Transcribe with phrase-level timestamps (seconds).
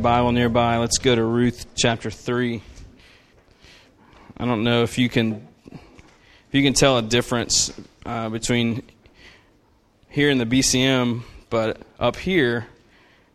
[0.00, 2.62] Bible nearby, let's go to Ruth chapter 3.
[4.38, 7.72] I don't know if you can if you can tell a difference
[8.06, 8.82] uh, between
[10.10, 12.66] here in the BCM, but up here,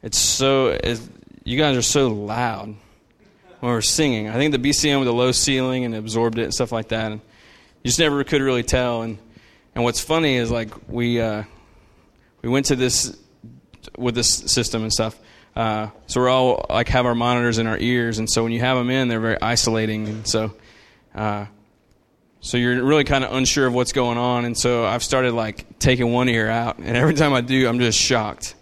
[0.04, 1.08] it's so it's,
[1.44, 4.30] you guys are so loud when we're singing.
[4.30, 7.12] I think the BCM with the low ceiling and absorbed it and stuff like that,
[7.12, 7.22] and
[7.82, 9.02] you just never could really tell.
[9.02, 9.18] And
[9.74, 11.44] and what's funny is like we uh,
[12.42, 13.18] we went to this
[13.98, 15.18] with this system and stuff.
[15.56, 18.60] Uh, so we're all like have our monitors in our ears, and so when you
[18.60, 20.54] have them in, they're very isolating, and so
[21.16, 21.46] uh,
[22.46, 24.46] so you're really kind of unsure of what's going on.
[24.46, 27.80] And so I've started like taking one ear out, and every time I do, I'm
[27.80, 28.54] just shocked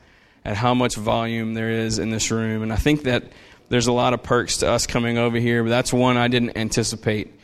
[0.45, 2.63] at how much volume there is in this room.
[2.63, 3.25] And I think that
[3.67, 6.57] there's a lot of perks to us coming over here, but that's one I didn't
[6.57, 7.37] anticipate.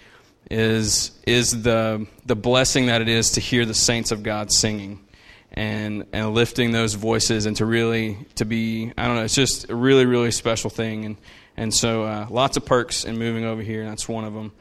[0.50, 5.06] Is is the the blessing that it is to hear the saints of God singing
[5.52, 9.69] and and lifting those voices and to really to be I don't know it's just
[9.69, 11.17] a really really special thing and
[11.58, 14.52] and so uh, lots of perks in moving over here and that's one of them.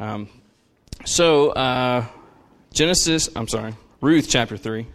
[0.00, 0.28] Um,
[1.06, 2.04] so uh,
[2.72, 4.86] Genesis I'm sorry Ruth chapter three.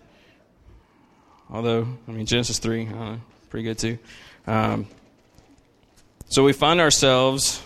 [1.49, 3.15] Although I mean Genesis three uh,
[3.49, 3.97] pretty good too.
[4.45, 4.87] Um,
[6.27, 7.61] so we find ourselves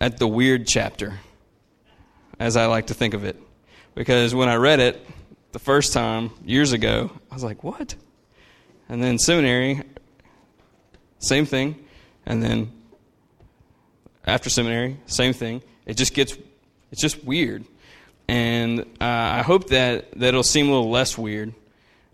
[0.00, 1.18] at the weird chapter,
[2.38, 3.36] as I like to think of it,
[3.94, 5.04] because when I read it
[5.52, 7.94] the first time years ago, I was like, what?
[8.88, 9.82] And then seminary,
[11.18, 11.84] same thing.
[12.26, 12.70] And then
[14.26, 15.62] after seminary, same thing.
[15.86, 16.36] It just gets,
[16.90, 17.64] it's just weird.
[18.28, 21.54] And uh, I hope that, that it'll seem a little less weird,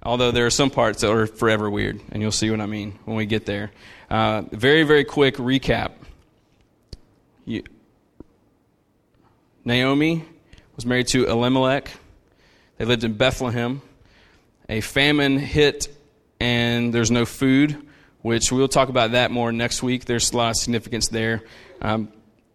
[0.03, 2.99] although there are some parts that are forever weird, and you'll see what I mean
[3.05, 3.73] when we get there.
[4.09, 5.93] Uh, very, very quick recap.
[7.45, 7.65] You,
[9.65, 10.25] Naomi
[10.77, 11.91] was married to Elimelech
[12.79, 13.83] they lived in Bethlehem.
[14.69, 15.89] A famine hit,
[16.41, 17.77] and there's no food,
[18.23, 20.07] which we'll talk about that more next week.
[20.07, 21.43] There's a lot of significance there.
[21.81, 22.09] Um,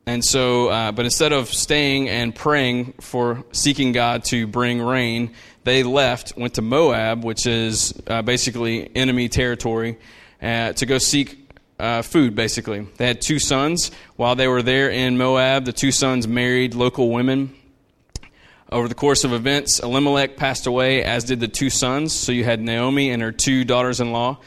[0.05, 5.33] and so, uh, but instead of staying and praying for seeking God to bring rain,
[5.63, 9.99] they left, went to Moab, which is uh, basically enemy territory,
[10.41, 12.87] uh, to go seek uh, food, basically.
[12.97, 13.91] They had two sons.
[14.15, 17.55] While they were there in Moab, the two sons married local women
[18.71, 22.13] over the course of events, Elimelech passed away, as did the two sons.
[22.13, 24.39] So you had Naomi and her two daughters in law.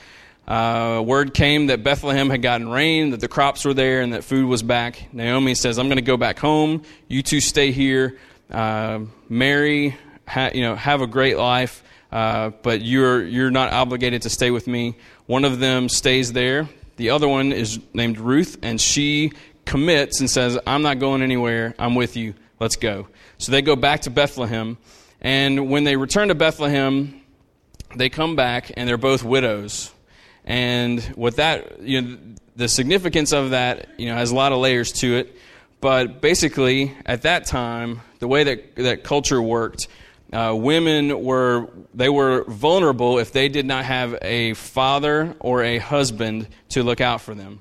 [0.47, 4.25] Uh, word came that Bethlehem had gotten rain, that the crops were there, and that
[4.25, 5.13] food was back.
[5.13, 6.83] Naomi says, I'm going to go back home.
[7.09, 8.19] You two stay here.
[8.51, 14.23] Uh, marry, ha- you know, have a great life, uh, but you're, you're not obligated
[14.23, 14.97] to stay with me.
[15.27, 16.69] One of them stays there.
[16.97, 19.33] The other one is named Ruth, and she
[19.65, 21.75] commits and says, I'm not going anywhere.
[21.79, 22.35] I'm with you.
[22.59, 23.09] Let's go.
[23.39, 24.77] So they go back to Bethlehem.
[25.21, 27.23] And when they return to Bethlehem,
[27.95, 29.92] they come back and they're both widows.
[30.45, 32.19] And what that, you know,
[32.57, 35.37] the significance of that, you know, has a lot of layers to it.
[35.81, 39.89] But basically, at that time, the way that, that culture worked,
[40.33, 45.79] uh, women were they were vulnerable if they did not have a father or a
[45.79, 47.61] husband to look out for them,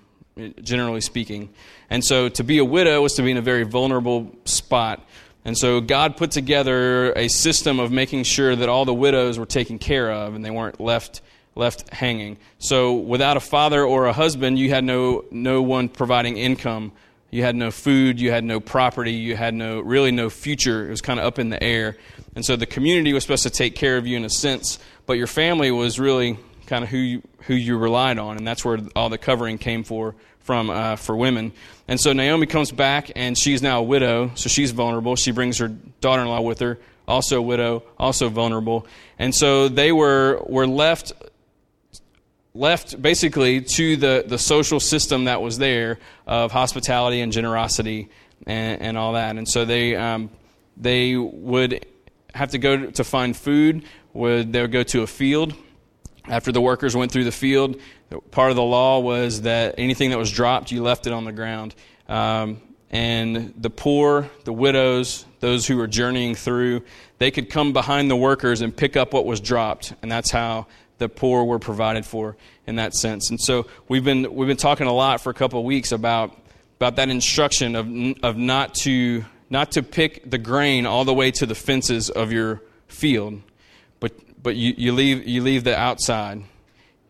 [0.62, 1.50] generally speaking.
[1.90, 5.06] And so, to be a widow was to be in a very vulnerable spot.
[5.44, 9.46] And so God put together a system of making sure that all the widows were
[9.46, 11.22] taken care of and they weren't left
[11.56, 12.38] left hanging.
[12.60, 16.92] So without a father or a husband, you had no no one providing income.
[17.30, 20.88] You had no food, you had no property, you had no really no future.
[20.88, 21.96] It was kind of up in the air.
[22.36, 25.14] And so the community was supposed to take care of you in a sense, but
[25.14, 28.80] your family was really kind of who you, who you relied on, and that's where
[28.96, 31.52] all the covering came for from uh, for women.
[31.88, 35.16] And so Naomi comes back, and she's now a widow, so she's vulnerable.
[35.16, 38.86] She brings her daughter-in-law with her, also a widow, also vulnerable.
[39.20, 41.14] And so they were were left
[42.54, 48.10] left basically to the, the social system that was there of hospitality and generosity
[48.46, 49.38] and, and all that.
[49.38, 50.30] And so they um,
[50.78, 51.86] they would
[52.34, 53.84] have to go to find food.
[54.14, 55.56] Would they would go to a field
[56.26, 57.80] after the workers went through the field?
[58.32, 61.32] part of the law was that anything that was dropped, you left it on the
[61.32, 61.76] ground.
[62.08, 66.84] Um, and the poor, the widows, those who were journeying through,
[67.20, 69.94] they could come behind the workers and pick up what was dropped.
[70.02, 70.68] And that's how
[71.02, 73.30] the poor were provided for in that sense.
[73.30, 76.38] And so we've been, we've been talking a lot for a couple of weeks about,
[76.78, 77.88] about that instruction of,
[78.24, 82.32] of not, to, not to pick the grain all the way to the fences of
[82.32, 83.42] your field,
[84.00, 86.44] but, but you, you leave you leave the outside.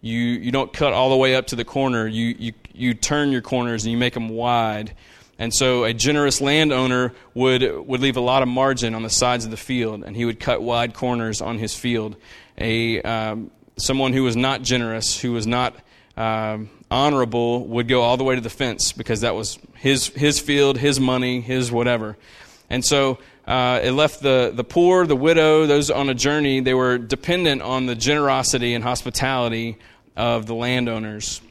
[0.01, 2.07] You you don't cut all the way up to the corner.
[2.07, 4.95] You you you turn your corners and you make them wide.
[5.37, 9.45] And so a generous landowner would would leave a lot of margin on the sides
[9.45, 12.15] of the field, and he would cut wide corners on his field.
[12.57, 15.75] A um, someone who was not generous, who was not
[16.17, 20.39] um, honorable, would go all the way to the fence because that was his his
[20.39, 22.17] field, his money, his whatever.
[22.69, 26.73] And so uh, it left the, the poor, the widow, those on a journey, they
[26.73, 29.77] were dependent on the generosity and hospitality
[30.15, 31.41] of the landowners.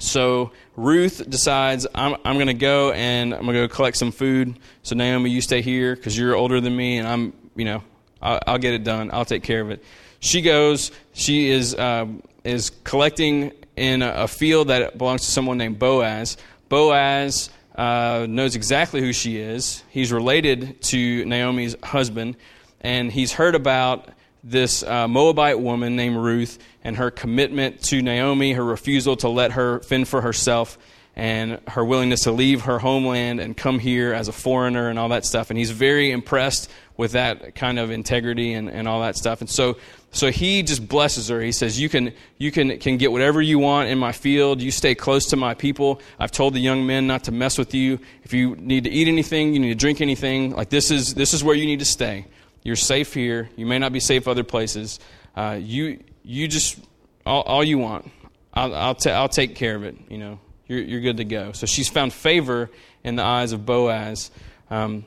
[0.00, 4.10] So Ruth decides, I'm, I'm going to go and I'm going to go collect some
[4.10, 4.58] food.
[4.82, 7.84] So Naomi, you stay here because you're older than me, and I'm, you know,
[8.20, 9.10] I'll, I'll, get it done.
[9.12, 9.84] I'll take care of it.
[10.22, 10.92] She goes.
[11.14, 12.06] She is uh,
[12.44, 16.36] is collecting in a, a field that belongs to someone named Boaz.
[16.68, 19.82] Boaz uh, knows exactly who she is.
[19.90, 22.36] He's related to Naomi's husband,
[22.80, 24.10] and he's heard about
[24.44, 29.52] this uh, Moabite woman named Ruth and her commitment to Naomi, her refusal to let
[29.52, 30.78] her fend for herself,
[31.16, 35.08] and her willingness to leave her homeland and come here as a foreigner and all
[35.08, 35.50] that stuff.
[35.50, 39.40] And he's very impressed with that kind of integrity and, and all that stuff.
[39.40, 39.76] And so,
[40.12, 41.40] so he just blesses her.
[41.40, 44.62] He says, you can, you can, can get whatever you want in my field.
[44.62, 46.00] You stay close to my people.
[46.18, 47.98] I've told the young men not to mess with you.
[48.22, 51.34] If you need to eat anything, you need to drink anything, like this is, this
[51.34, 52.26] is where you need to stay.
[52.62, 53.50] You're safe here.
[53.56, 55.00] You may not be safe other places.
[55.34, 56.78] Uh, you, you just,
[57.26, 58.10] all, all you want.
[58.54, 60.38] I'll, I'll, ta- I'll take care of it, you know
[60.72, 61.52] you're, you're good to go.
[61.52, 62.70] So she's found favor
[63.04, 64.30] in the eyes of Boaz.
[64.70, 65.04] Um,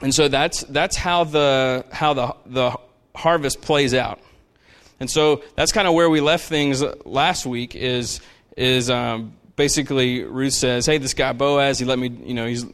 [0.00, 2.76] and so that's, that's how, the, how the, the
[3.14, 4.20] harvest plays out.
[5.00, 8.20] And so that's kind of where we left things last week is,
[8.56, 12.64] is um, basically Ruth says, hey, this guy Boaz, he let me, you know, he's,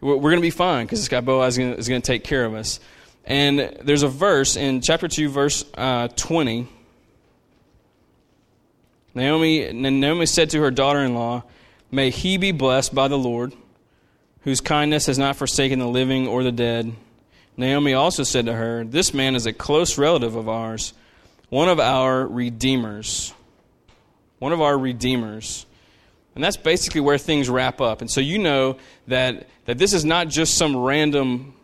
[0.00, 2.54] we're, going to be fine because this guy Boaz is going to take care of
[2.54, 2.80] us.
[3.24, 6.68] And there's a verse in chapter 2, verse uh, 20.
[9.14, 11.42] Naomi, Naomi said to her daughter in law,
[11.90, 13.54] May he be blessed by the Lord,
[14.42, 16.92] whose kindness has not forsaken the living or the dead.
[17.56, 20.92] Naomi also said to her, This man is a close relative of ours,
[21.48, 23.32] one of our redeemers.
[24.38, 25.66] One of our redeemers.
[26.34, 28.00] And that's basically where things wrap up.
[28.00, 28.76] And so you know
[29.08, 31.54] that, that this is not just some random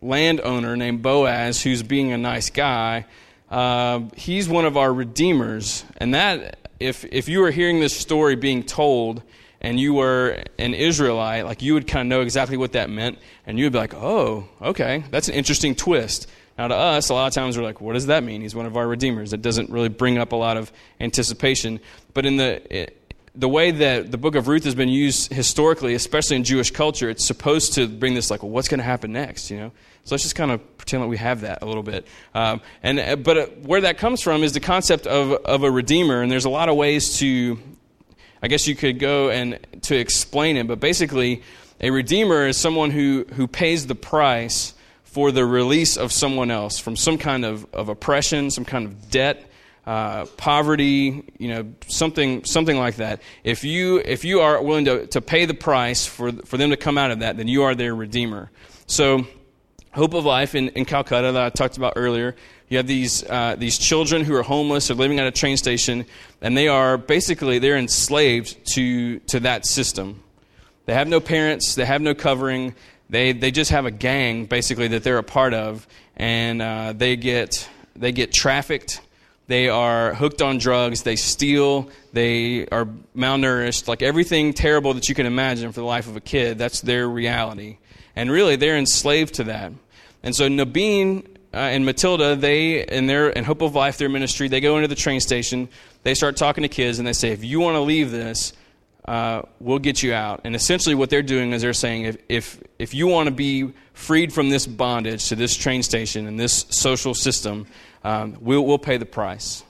[0.00, 3.06] landowner named Boaz who's being a nice guy.
[3.50, 5.84] Uh, he's one of our redeemers.
[5.96, 9.22] And that, if, if you were hearing this story being told,
[9.60, 13.18] and you were an Israelite, like you would kind of know exactly what that meant,
[13.46, 16.26] and you would be like, oh, okay, that's an interesting twist.
[16.60, 18.42] Now, to us, a lot of times we're like, what does that mean?
[18.42, 19.32] He's one of our redeemers.
[19.32, 20.70] It doesn't really bring up a lot of
[21.00, 21.80] anticipation.
[22.12, 22.90] But in the,
[23.34, 27.08] the way that the book of Ruth has been used historically, especially in Jewish culture,
[27.08, 29.72] it's supposed to bring this, like, well, what's going to happen next, you know?
[30.04, 32.06] So let's just kind of pretend like we have that a little bit.
[32.34, 36.20] Um, and, but uh, where that comes from is the concept of, of a redeemer,
[36.20, 37.58] and there's a lot of ways to
[38.42, 41.42] I guess you could go and to explain it, but basically,
[41.80, 44.74] a redeemer is someone who, who pays the price
[45.10, 49.10] for the release of someone else from some kind of, of oppression, some kind of
[49.10, 49.44] debt,
[49.84, 53.20] uh, poverty, you know, something, something like that.
[53.42, 56.76] If you, if you are willing to, to pay the price for, for them to
[56.76, 58.50] come out of that, then you are their redeemer.
[58.86, 59.26] So,
[59.92, 62.36] Hope of Life in, in Calcutta that I talked about earlier,
[62.68, 66.06] you have these, uh, these children who are homeless, they're living at a train station,
[66.40, 70.22] and they are basically, they're enslaved to, to that system.
[70.86, 72.76] They have no parents, they have no covering,
[73.10, 75.86] they, they just have a gang, basically, that they're a part of,
[76.16, 79.00] and uh, they, get, they get trafficked,
[79.48, 82.86] they are hooked on drugs, they steal, they are
[83.16, 86.80] malnourished, like everything terrible that you can imagine for the life of a kid, that's
[86.80, 87.78] their reality.
[88.14, 89.72] And really, they're enslaved to that.
[90.22, 94.46] And so Nabeen uh, and Matilda, they in their in Hope of Life, their ministry,
[94.46, 95.68] they go into the train station.
[96.04, 98.52] They start talking to kids, and they say, "If you want to leave this,
[99.10, 102.62] uh, we'll get you out." And essentially, what they're doing is they're saying, "If if
[102.78, 106.66] if you want to be freed from this bondage to this train station and this
[106.70, 107.66] social system,
[108.04, 109.64] um, we'll we'll pay the price."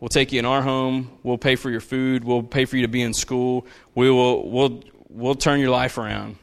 [0.00, 1.10] We'll take you in our home.
[1.24, 2.22] We'll pay for your food.
[2.22, 3.66] We'll pay for you to be in school.
[3.96, 6.36] We will we'll we'll turn your life around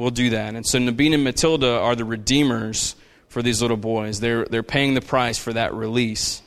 [0.00, 0.54] We'll do that.
[0.54, 2.96] And so Nabin and Matilda are the redeemers
[3.28, 4.18] for these little boys.
[4.18, 6.40] They're, they're paying the price for that release.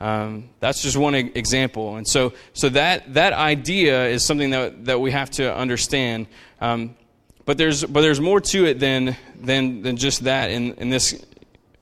[0.00, 1.96] Um, that's just one example.
[1.96, 6.26] And so, so that, that idea is something that, that we have to understand.
[6.60, 6.96] Um,
[7.44, 11.24] but, there's, but there's more to it than, than, than just that in, in this,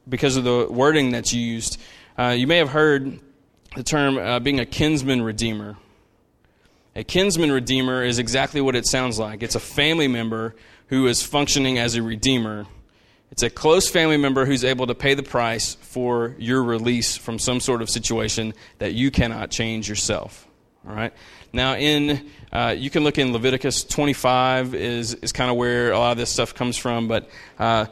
[0.09, 1.81] because of the wording that's used.
[2.19, 3.19] Uh, you may have heard
[3.75, 5.77] the term uh, being a kinsman redeemer.
[6.95, 9.43] A kinsman redeemer is exactly what it sounds like.
[9.43, 10.55] It's a family member
[10.89, 12.67] who is functioning as a redeemer.
[13.33, 17.39] It's a close family member who's able to pay the price for your release from
[17.39, 20.47] some sort of situation that you cannot change yourself.
[20.87, 21.15] All right.
[21.51, 25.99] Now, in uh, you can look in Leviticus 25 is is kind of where a
[25.99, 27.87] lot of this stuff comes from, but uh,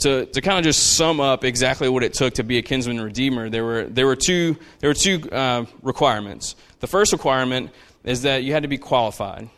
[0.00, 3.00] to, to kind of just sum up exactly what it took to be a kinsman
[3.00, 6.54] redeemer, there were, there were two, there were two uh, requirements.
[6.80, 7.70] The first requirement
[8.04, 9.48] is that you had to be qualified.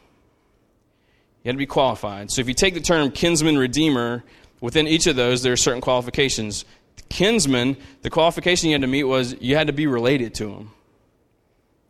[1.43, 2.31] You had to be qualified.
[2.31, 4.23] So if you take the term kinsman redeemer,
[4.61, 6.65] within each of those, there are certain qualifications.
[7.09, 10.71] Kinsman, the qualification you had to meet was you had to be related to him.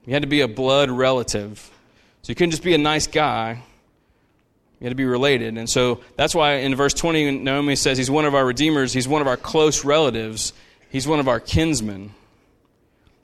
[0.06, 1.70] You had to be a blood relative.
[2.22, 3.62] So you couldn't just be a nice guy.
[4.80, 5.58] You had to be related.
[5.58, 9.08] And so that's why in verse 20, Naomi says he's one of our redeemers, he's
[9.08, 10.52] one of our close relatives,
[10.90, 12.14] he's one of our kinsmen.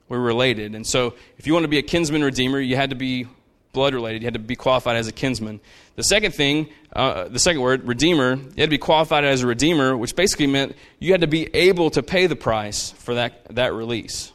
[0.09, 0.75] We're related.
[0.75, 3.27] And so if you want to be a kinsman redeemer, you had to be
[3.75, 5.59] blood related, you had to be qualified as a kinsman.
[5.95, 9.47] The second thing, uh, the second word, redeemer, you had to be qualified as a
[9.47, 13.45] redeemer, which basically meant you had to be able to pay the price for that,
[13.53, 14.31] that release.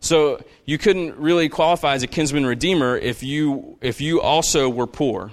[0.00, 4.86] So you couldn't really qualify as a kinsman redeemer if you, if you also were
[4.86, 5.30] poor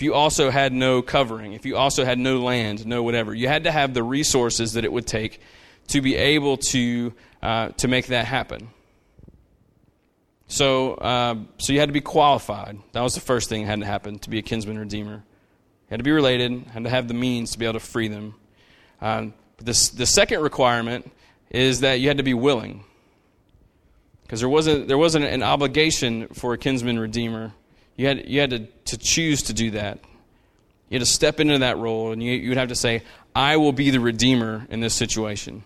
[0.00, 3.48] if you also had no covering, if you also had no land, no whatever, you
[3.48, 5.42] had to have the resources that it would take
[5.88, 8.70] to be able to, uh, to make that happen.
[10.50, 12.78] So, uh, so you had to be qualified.
[12.92, 15.14] That was the first thing that had to happen to be a kinsman redeemer.
[15.14, 18.08] You had to be related, had to have the means to be able to free
[18.08, 18.34] them.
[19.00, 21.10] Um, the, the second requirement
[21.50, 22.84] is that you had to be willing.
[24.22, 27.52] Because there wasn't, there wasn't an obligation for a kinsman redeemer
[28.00, 29.98] you had, you had to, to choose to do that.
[30.88, 33.02] You had to step into that role, and you, you would have to say,
[33.34, 35.64] I will be the Redeemer in this situation.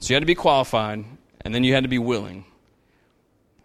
[0.00, 1.06] So you had to be qualified,
[1.40, 2.44] and then you had to be willing.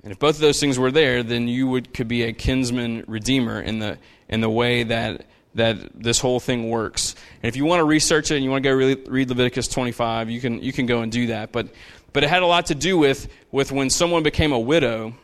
[0.05, 3.05] And if both of those things were there, then you would, could be a kinsman
[3.07, 3.97] redeemer in the,
[4.29, 7.15] in the way that, that this whole thing works.
[7.41, 8.75] And if you want to research it and you want to go
[9.09, 11.51] read Leviticus 25, you can, you can go and do that.
[11.51, 11.69] But,
[12.13, 15.15] but it had a lot to do with, with when someone became a widow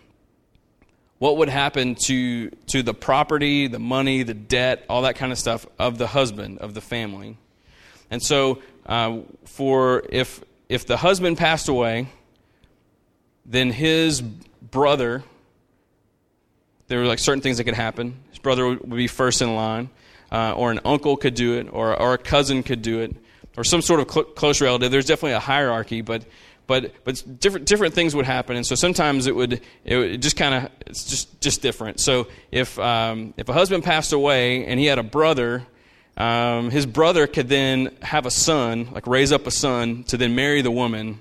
[1.19, 5.37] what would happen to, to the property, the money, the debt, all that kind of
[5.37, 7.37] stuff of the husband, of the family.
[8.09, 12.07] And so, uh, for if, if the husband passed away,
[13.45, 14.23] then his
[14.71, 15.23] brother,
[16.87, 18.15] there were like certain things that could happen.
[18.29, 19.89] His brother would be first in line,
[20.31, 23.15] uh, or an uncle could do it, or, or a cousin could do it,
[23.57, 24.91] or some sort of cl- close relative.
[24.91, 26.25] There's definitely a hierarchy, but
[26.67, 30.37] but but different different things would happen, and so sometimes it would it would just
[30.37, 31.99] kind of it's just just different.
[31.99, 35.65] So if um, if a husband passed away and he had a brother,
[36.17, 40.35] um, his brother could then have a son, like raise up a son to then
[40.35, 41.19] marry the woman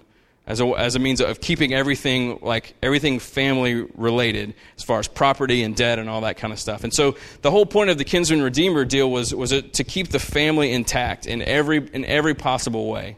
[0.51, 5.07] as a, as a means of keeping everything like everything family related as far as
[5.07, 6.83] property and debt and all that kind of stuff.
[6.83, 10.19] And so the whole point of the kinsman redeemer deal was was to keep the
[10.19, 13.17] family intact in every in every possible way.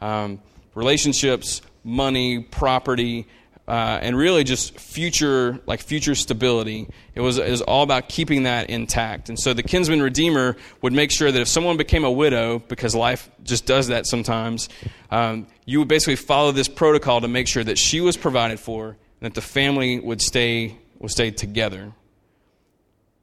[0.00, 0.40] Um,
[0.74, 3.26] relationships, money, property,
[3.70, 6.88] uh, and really just future like future stability.
[7.14, 9.28] It was, it was all about keeping that intact.
[9.28, 12.96] And so the kinsman redeemer would make sure that if someone became a widow, because
[12.96, 14.68] life just does that sometimes,
[15.12, 18.88] um, you would basically follow this protocol to make sure that she was provided for
[18.88, 21.92] and that the family would stay would stay together.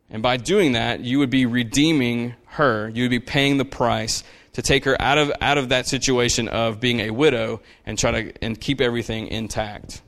[0.09, 2.87] And by doing that, you would be redeeming her.
[2.87, 4.23] You would be paying the price
[4.53, 8.11] to take her out of, out of that situation of being a widow and try
[8.11, 10.01] to and keep everything intact.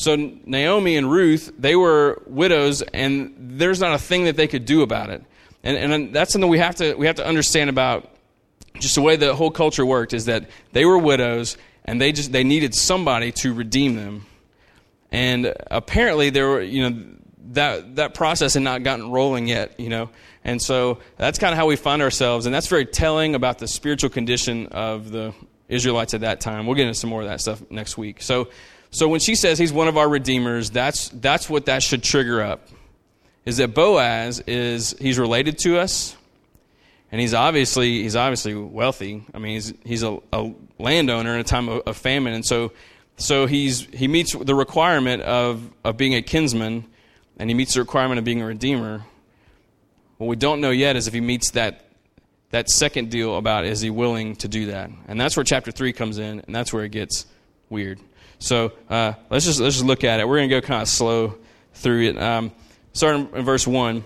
[0.00, 4.64] So Naomi and Ruth, they were widows, and there's not a thing that they could
[4.64, 5.22] do about it.
[5.62, 8.08] And, and that's something we have to we have to understand about
[8.78, 12.32] just the way the whole culture worked is that they were widows and they just
[12.32, 14.24] they needed somebody to redeem them.
[15.12, 17.04] And apparently there were you know
[17.50, 20.08] that that process had not gotten rolling yet, you know.
[20.44, 23.68] And so that's kind of how we find ourselves, and that's very telling about the
[23.68, 25.34] spiritual condition of the
[25.68, 26.64] Israelites at that time.
[26.64, 28.22] We'll get into some more of that stuff next week.
[28.22, 28.48] So,
[28.90, 32.42] so when she says he's one of our redeemers, that's that's what that should trigger
[32.42, 32.68] up.
[33.44, 36.16] Is that Boaz is he's related to us,
[37.10, 39.24] and he's obviously he's obviously wealthy.
[39.32, 42.72] I mean, he's he's a, a landowner in a time of, of famine, and so
[43.16, 46.84] so he's he meets the requirement of of being a kinsman,
[47.38, 49.02] and he meets the requirement of being a redeemer.
[50.20, 51.86] What we don't know yet is if he meets that,
[52.50, 54.90] that second deal about is he willing to do that.
[55.08, 57.24] And that's where chapter 3 comes in, and that's where it gets
[57.70, 57.98] weird.
[58.40, 60.26] So uh, let's, just, let's just look at it.
[60.26, 61.36] We're going to go kind of slow
[61.74, 62.18] through it.
[62.18, 62.52] Um,
[62.92, 64.02] starting in verse 1.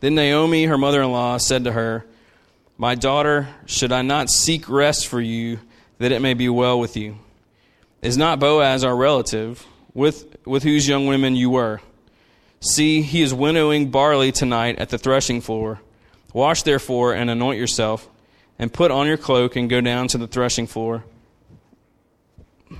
[0.00, 2.06] Then Naomi, her mother in law, said to her,
[2.78, 5.58] My daughter, should I not seek rest for you
[5.98, 7.16] that it may be well with you?
[8.02, 11.80] Is not Boaz our relative, with, with whose young women you were?
[12.60, 15.80] See, he is winnowing barley tonight at the threshing floor.
[16.32, 18.08] Wash therefore and anoint yourself,
[18.58, 21.04] and put on your cloak and go down to the threshing floor.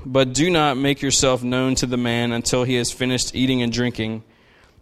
[0.05, 3.73] But do not make yourself known to the man until he has finished eating and
[3.73, 4.23] drinking.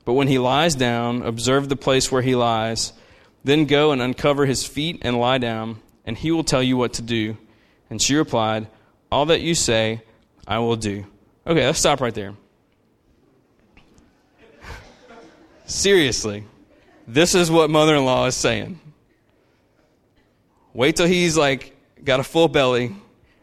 [0.04, 2.92] But when he lies down, observe the place where he lies.
[3.45, 6.95] Then go and uncover his feet and lie down, and he will tell you what
[6.95, 7.37] to do.
[7.90, 8.69] And she replied,
[9.11, 10.02] All that you say,
[10.47, 11.04] I will do.
[11.47, 12.35] Okay, let's stop right there.
[15.66, 16.45] Seriously,
[17.07, 18.81] this is what mother in law is saying.
[20.73, 22.97] Wait till he's like got a full belly and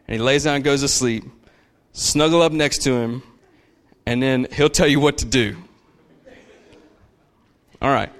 [0.08, 1.24] he lays down and goes to sleep.
[1.92, 3.22] Snuggle up next to him,
[4.06, 5.56] and then he'll tell you what to do.
[7.82, 8.12] All right.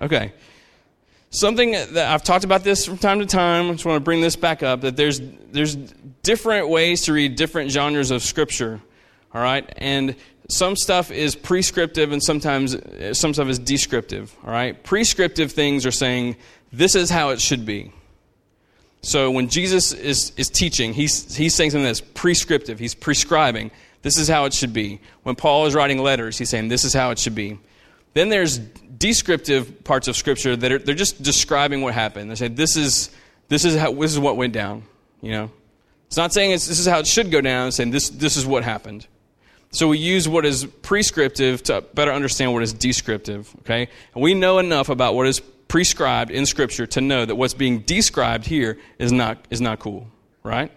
[0.00, 0.32] Okay.
[1.30, 3.70] Something that I've talked about this from time to time.
[3.70, 5.76] I just want to bring this back up that there's there's
[6.22, 8.80] different ways to read different genres of scripture.
[9.32, 10.14] All right, and
[10.50, 12.76] some stuff is prescriptive and sometimes
[13.18, 14.36] some stuff is descriptive.
[14.44, 16.36] All right, prescriptive things are saying
[16.70, 17.92] this is how it should be.
[19.02, 22.78] So when Jesus is, is teaching, he's, he's saying something that's prescriptive.
[22.78, 23.70] He's prescribing.
[24.02, 25.00] This is how it should be.
[25.22, 27.58] When Paul is writing letters, he's saying this is how it should be.
[28.14, 32.30] Then there's descriptive parts of Scripture that are they're just describing what happened.
[32.30, 33.10] They say this is
[33.48, 34.84] this is how this is what went down.
[35.20, 35.50] You know,
[36.06, 37.68] it's not saying it's, this is how it should go down.
[37.68, 39.06] It's saying this this is what happened.
[39.70, 43.52] So we use what is prescriptive to better understand what is descriptive.
[43.60, 45.40] Okay, and we know enough about what is
[45.72, 50.06] prescribed in Scripture to know that what's being described here is not is not cool.
[50.42, 50.70] Right?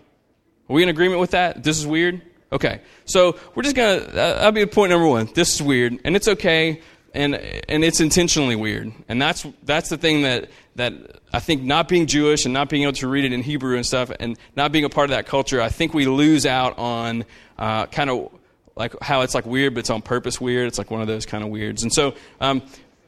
[0.69, 1.63] Are we in agreement with that?
[1.63, 2.21] This is weird.
[2.49, 3.97] Okay, so we're just gonna.
[3.97, 5.29] Uh, that'll be point number one.
[5.33, 6.81] This is weird, and it's okay
[7.13, 8.93] and and it's intentionally weird.
[9.09, 10.93] And that's that's the thing that that
[11.33, 13.85] I think not being Jewish and not being able to read it in Hebrew and
[13.85, 17.25] stuff, and not being a part of that culture, I think we lose out on
[17.59, 18.31] uh, kind of
[18.77, 20.67] like how it's like weird, but it's on purpose weird.
[20.67, 21.83] It's like one of those kind of weirds.
[21.83, 22.61] And so, um,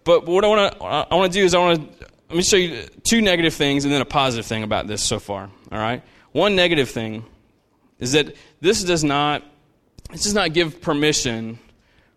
[0.08, 2.42] but what I want to I want to do is I want to let me
[2.42, 5.50] show you two negative things and then a positive thing about this so far.
[5.72, 7.26] All right, one negative thing
[8.00, 9.44] is that this does not
[10.10, 11.60] this does not give permission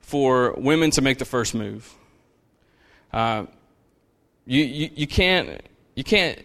[0.00, 1.92] for women to make the first move.
[3.12, 3.46] Uh,
[4.46, 5.60] you, you, you, can't,
[5.94, 6.38] you can't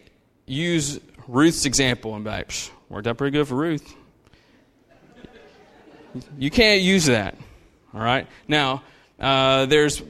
[0.45, 2.51] use Ruth's example and be like,
[2.89, 3.95] worked out pretty good for Ruth.
[6.37, 7.35] You can't use that.
[7.93, 8.27] All right?
[8.47, 8.83] Now,
[9.19, 10.01] uh, there's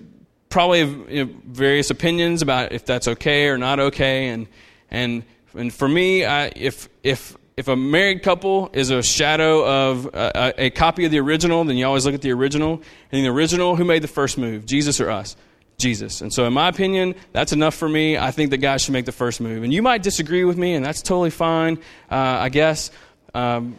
[0.55, 0.79] probably
[1.13, 4.29] you know, various opinions about if that's okay or not okay.
[4.29, 4.47] And,
[4.89, 10.05] and, and for me, I, if, if if a married couple is a shadow of
[10.13, 12.81] a, a, copy of the original, then you always look at the original.
[13.11, 15.35] And the original, who made the first move, Jesus or us?
[15.77, 16.21] Jesus.
[16.21, 18.17] And so, in my opinion, that's enough for me.
[18.17, 19.63] I think the guy should make the first move.
[19.63, 22.91] And you might disagree with me, and that's totally fine, uh, I guess.
[23.33, 23.77] Um,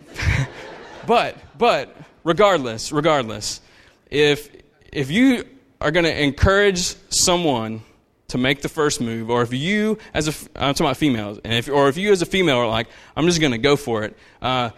[1.07, 3.63] but, but, regardless, regardless,
[4.11, 4.51] if
[4.93, 5.45] if you
[5.81, 7.83] are going to encourage someone
[8.29, 11.55] to make the first move, or if you, as a, I'm talking about females, and
[11.55, 14.03] if, or if you as a female are like, I'm just going to go for
[14.03, 14.71] it, uh,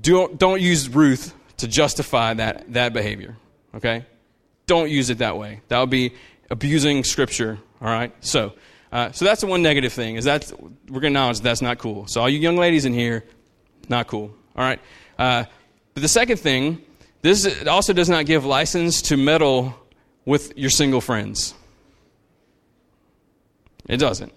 [0.00, 3.36] don't, don't use Ruth to justify that, that behavior,
[3.74, 4.06] okay?
[4.66, 5.62] Don't use it that way.
[5.68, 6.14] That would be
[6.48, 8.12] abusing Scripture, all right?
[8.20, 8.52] So,
[8.92, 11.78] uh, so that's the one negative thing, is that we're going to acknowledge that's not
[11.78, 12.06] cool.
[12.06, 13.24] So all you young ladies in here,
[13.88, 14.78] not cool, all right?
[15.18, 15.44] Uh,
[15.94, 16.82] but the second thing,
[17.22, 19.74] this also does not give license to meddle
[20.24, 21.54] with your single friends.
[23.88, 24.32] It doesn't.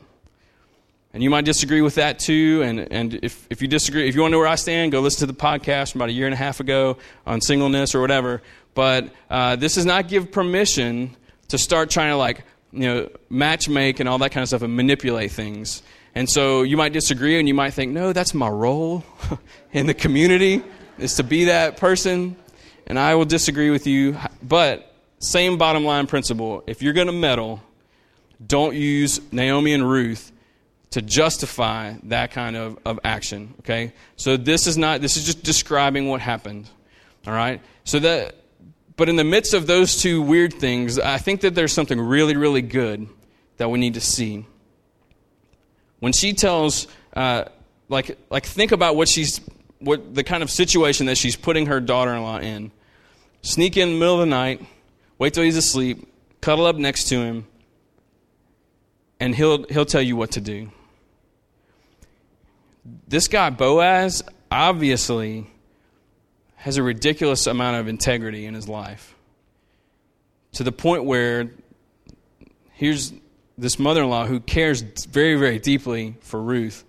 [1.13, 2.61] And you might disagree with that too.
[2.65, 4.99] And, and if, if you disagree, if you want to know where I stand, go
[4.99, 8.01] listen to the podcast from about a year and a half ago on singleness or
[8.01, 8.41] whatever.
[8.73, 11.15] But uh, this does not give permission
[11.47, 12.43] to start trying to like,
[12.73, 15.83] you know, match make and all that kind of stuff and manipulate things.
[16.15, 19.05] And so you might disagree and you might think, no, that's my role
[19.71, 20.63] in the community
[20.97, 22.35] is to be that person.
[22.87, 24.17] And I will disagree with you.
[24.43, 24.94] But
[25.25, 26.63] same bottom line principle.
[26.67, 27.61] If you're going to meddle,
[28.45, 30.31] don't use Naomi and Ruth
[30.91, 33.53] to justify that kind of, of action.
[33.59, 33.93] Okay?
[34.15, 36.69] So this is not this is just describing what happened.
[37.27, 37.61] All right?
[37.83, 38.35] So that
[38.97, 42.35] but in the midst of those two weird things, I think that there's something really,
[42.35, 43.07] really good
[43.57, 44.45] that we need to see.
[45.99, 47.45] When she tells, uh,
[47.89, 49.41] like, like think about what she's,
[49.79, 52.71] what the kind of situation that she's putting her daughter-in-law in.
[53.41, 54.65] Sneak in the middle of the night,
[55.17, 56.07] wait till he's asleep,
[56.41, 57.47] cuddle up next to him,
[59.19, 60.71] and he'll, he'll tell you what to do.
[63.07, 65.47] This guy, Boaz, obviously
[66.55, 69.15] has a ridiculous amount of integrity in his life
[70.53, 71.51] to the point where
[72.73, 73.13] here's
[73.57, 76.83] this mother in law who cares very, very deeply for Ruth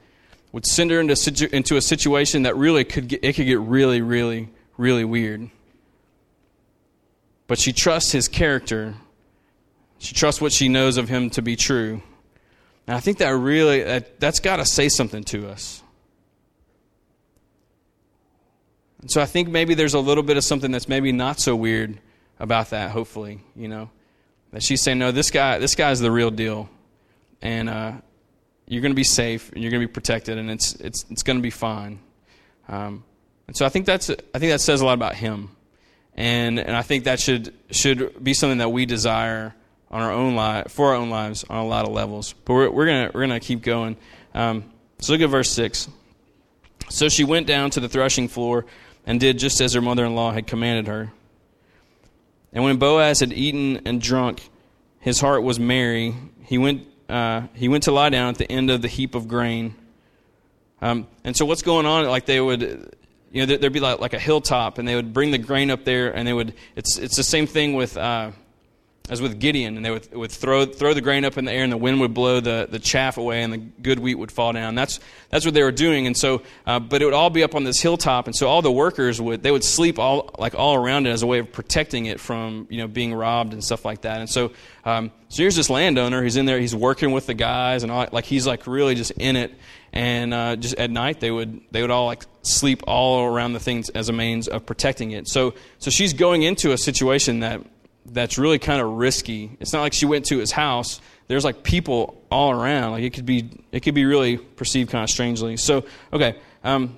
[0.53, 4.01] would send her into, into a situation that really could get, it could get really,
[4.01, 5.51] really, really weird.
[7.47, 8.95] But she trusts his character
[9.99, 12.03] She trusts what she knows of him to be true.
[12.87, 15.83] And I think that really, that, that's got to say something to us.
[19.01, 21.57] And so I think maybe there's a little bit of something that's maybe not so
[21.57, 21.99] weird
[22.39, 23.91] about that, hopefully, you know.
[24.53, 26.69] That she's saying, no, this guy, this guy's the real deal.
[27.43, 27.93] And uh,
[28.67, 31.23] you're going to be safe and you're going to be protected and it's, it's, it's
[31.23, 31.99] going to be fine.
[32.69, 33.05] Um,
[33.47, 35.56] and so I think, that's, I think that says a lot about him.
[36.17, 39.55] And, and I think that should, should be something that we desire
[39.91, 42.33] on our own life, for our own lives on a lot of levels.
[42.45, 43.97] But we're, we're going we're gonna keep going.
[44.35, 44.65] Um,
[44.99, 45.89] so look at verse 6.
[46.89, 48.65] So she went down to the threshing floor
[49.05, 51.13] and did just as her mother in law had commanded her.
[52.53, 54.49] And when Boaz had eaten and drunk,
[55.01, 56.15] his heart was merry.
[56.45, 59.29] He went, uh, he went to lie down at the end of the heap of
[59.29, 59.75] grain.
[60.81, 62.07] Um, and so what's going on?
[62.07, 62.97] Like they would,
[63.33, 65.85] you know, there'd be like, like a hilltop, and they would bring the grain up
[65.85, 66.55] there, and they would.
[66.75, 67.97] It's it's the same thing with.
[67.97, 68.31] Uh,
[69.09, 71.62] as with Gideon, and they would, would throw, throw the grain up in the air,
[71.62, 74.53] and the wind would blow the, the chaff away, and the good wheat would fall
[74.53, 74.75] down.
[74.75, 74.99] That's,
[75.31, 76.07] that's what they were doing.
[76.07, 78.62] And so, uh, but it would all be up on this hilltop, and so all
[78.62, 81.53] the workers would they would sleep all like all around it as a way of
[81.53, 84.21] protecting it from you know being robbed and stuff like that.
[84.21, 84.53] And so,
[84.85, 86.23] um, so here's this landowner.
[86.23, 86.59] He's in there.
[86.59, 89.55] He's working with the guys, and all, like he's like really just in it.
[89.92, 93.61] And uh, just at night, they would they would all like sleep all around the
[93.61, 95.27] things as a means of protecting it.
[95.29, 97.62] So, so she's going into a situation that
[98.12, 99.57] that's really kind of risky.
[99.61, 101.01] It's not like she went to his house.
[101.29, 102.92] There's like people all around.
[102.92, 105.57] Like it could be, it could be really perceived kind of strangely.
[105.57, 106.97] So, okay, um,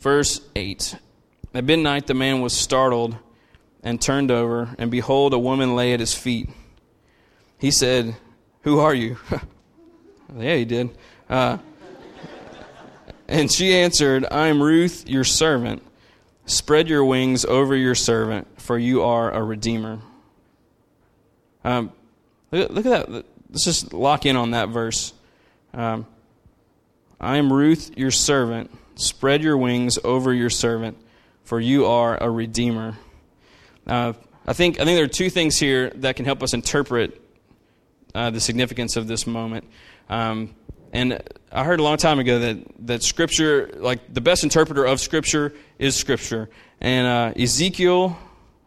[0.00, 0.96] verse eight.
[1.54, 3.16] At midnight, the man was startled
[3.82, 6.48] and turned over, and behold, a woman lay at his feet.
[7.58, 8.16] He said,
[8.62, 9.18] "Who are you?"
[10.38, 10.96] yeah, he did.
[11.28, 11.58] Uh,
[13.28, 15.82] and she answered, "I am Ruth, your servant."
[16.46, 20.00] Spread your wings over your servant, for you are a redeemer.
[21.64, 21.92] Um,
[22.50, 23.24] look, look, at that.
[23.50, 25.12] Let's just lock in on that verse.
[25.72, 26.06] Um,
[27.20, 28.70] I am Ruth, your servant.
[28.96, 30.98] Spread your wings over your servant,
[31.44, 32.96] for you are a redeemer.
[33.86, 34.14] Uh,
[34.46, 37.20] I think I think there are two things here that can help us interpret
[38.14, 39.64] uh, the significance of this moment.
[40.08, 40.54] Um,
[40.92, 45.00] and I heard a long time ago that, that Scripture, like the best interpreter of
[45.00, 46.50] Scripture is Scripture.
[46.80, 48.18] And uh, Ezekiel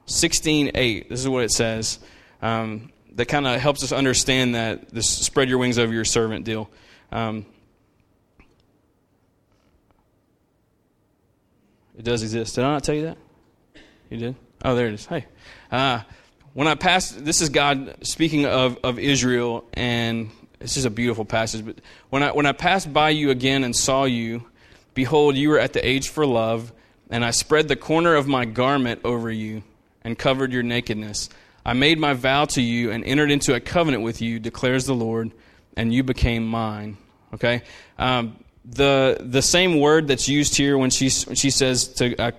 [0.07, 1.99] 16:8, this is what it says.
[2.41, 6.45] Um, that kind of helps us understand that this spread your wings over your servant
[6.45, 6.69] deal.
[7.11, 7.45] Um,
[11.97, 12.55] it does exist.
[12.55, 13.17] Did I not tell you that?
[14.09, 14.35] You did?
[14.63, 15.05] Oh, there it is.
[15.05, 15.25] Hey.
[15.71, 16.01] Uh,
[16.53, 20.31] when I passed, this is God speaking of, of Israel and
[20.65, 21.63] this is a beautiful passage.
[21.63, 21.75] But
[22.10, 24.45] when I, when I passed by you again and saw you,
[24.95, 26.73] behold, you were at the age for love,
[27.12, 29.62] and I spread the corner of my garment over you
[30.04, 31.30] and covered your nakedness.
[31.63, 34.95] I made my vow to you and entered into a covenant with you, declares the
[34.95, 35.32] Lord,
[35.78, 36.97] and you became mine.
[37.32, 37.62] Okay?
[37.99, 42.32] Um, the, the same word that's used here when she, when she says to uh,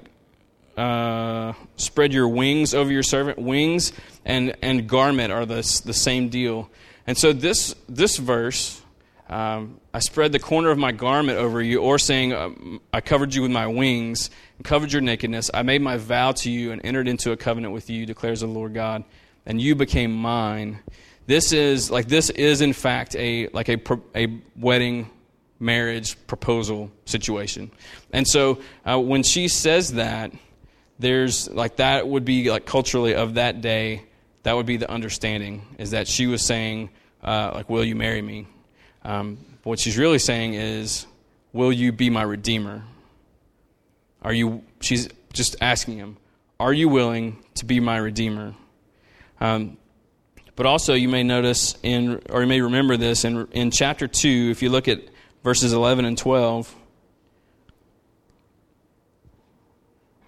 [0.77, 3.93] uh, spread your wings over your servant, wings
[4.25, 6.69] and, and garment are the, the same deal.
[7.07, 8.83] And so this, this verse,
[9.29, 13.35] um, I spread the corner of my garment over you, or saying, um, I covered
[13.35, 15.51] you with my wings and covered your nakedness.
[15.53, 18.47] I made my vow to you and entered into a covenant with you, declares the
[18.47, 19.05] Lord God,
[19.45, 20.81] and you became mine.
[21.27, 23.81] This is like this is in fact a like a
[24.15, 25.11] a wedding
[25.59, 27.73] marriage proposal situation.
[28.13, 30.33] And so uh, when she says that,
[31.01, 34.05] there's like that would be like culturally of that day
[34.47, 36.89] that would be the understanding is that she was saying
[37.25, 38.47] uh, like will you marry me?
[39.03, 41.05] Um, what she's really saying is
[41.53, 42.85] will you be my redeemer?
[44.23, 46.17] Are you she's just asking him
[46.61, 48.55] are you willing to be my redeemer?
[49.41, 49.79] Um,
[50.55, 54.51] but also you may notice in or you may remember this in, in chapter 2
[54.53, 55.01] if you look at
[55.43, 56.73] verses 11 and 12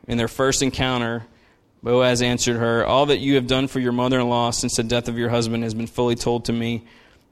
[0.08, 1.24] in their first encounter
[1.82, 4.82] Boaz answered her, All that you have done for your mother in law since the
[4.82, 6.84] death of your husband has been fully told to me,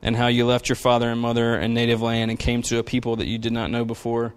[0.02, 2.84] and how you left your father and mother and native land and came to a
[2.84, 4.34] people that you did not know before.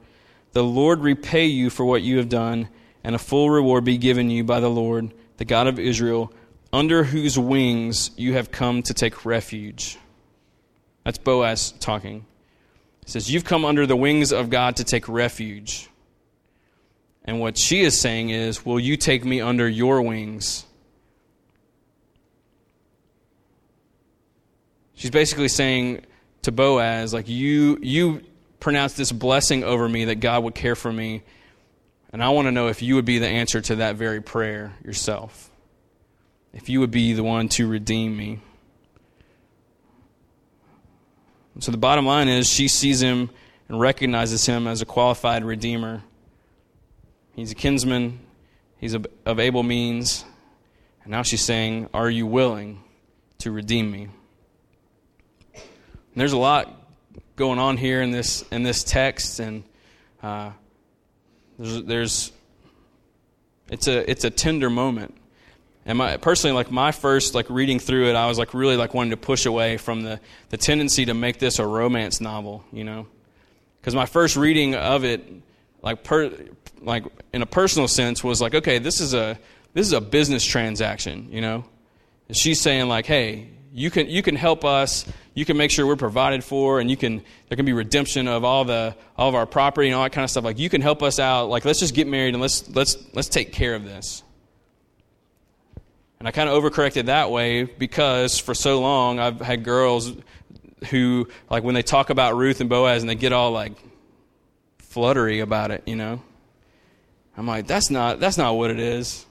[0.53, 2.69] The Lord repay you for what you have done,
[3.03, 6.33] and a full reward be given you by the Lord, the God of Israel,
[6.73, 9.97] under whose wings you have come to take refuge.
[11.03, 12.25] That's Boaz talking.
[13.05, 15.89] He says, You've come under the wings of God to take refuge.
[17.25, 20.65] And what she is saying is, Will you take me under your wings?
[24.95, 26.01] She's basically saying
[26.41, 28.21] to Boaz, like, you, you
[28.59, 31.23] pronounce this blessing over me that God would care for me.
[32.11, 34.73] And I want to know if you would be the answer to that very prayer
[34.83, 35.49] yourself.
[36.53, 38.39] If you would be the one to redeem me.
[41.59, 43.29] So the bottom line is she sees him
[43.67, 46.03] and recognizes him as a qualified redeemer.
[47.33, 48.19] He's a kinsman,
[48.77, 50.25] he's of able means.
[51.03, 52.83] And now she's saying, Are you willing
[53.39, 54.09] to redeem me?
[55.53, 56.75] And there's a lot
[57.35, 59.63] going on here in this in this text, and
[60.21, 60.51] uh,
[61.57, 62.31] there's, there's
[63.69, 65.15] it's a it's a tender moment.
[65.85, 68.93] And my, personally, like my first like reading through it, I was like really like
[68.93, 72.83] wanting to push away from the the tendency to make this a romance novel, you
[72.83, 73.07] know,
[73.79, 75.25] because my first reading of it,
[75.81, 76.31] like per
[76.81, 79.37] like in a personal sense, was like okay, this is a
[79.73, 81.65] this is a business transaction, you know.
[82.27, 85.05] And she's saying like, hey, you can you can help us.
[85.33, 88.43] You can make sure we're provided for and you can there can be redemption of
[88.43, 90.43] all the all of our property and all that kind of stuff.
[90.43, 91.49] Like you can help us out.
[91.49, 94.23] Like let's just get married and let's let's let's take care of this.
[96.19, 100.11] And i kind of overcorrected that way because for so long i've had girls
[100.89, 103.71] who like when they talk about ruth and boaz and they get all like
[104.99, 106.21] fluttery about it you know
[107.37, 109.25] i'm like that's not that's not what it is